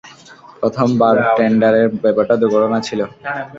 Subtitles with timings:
[0.59, 2.99] প্রথম বারটেন্ডারের ব্যাপারটা দুর্ঘটনা ছিল।